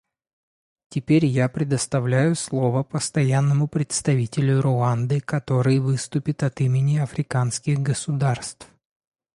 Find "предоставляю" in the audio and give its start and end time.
1.47-2.33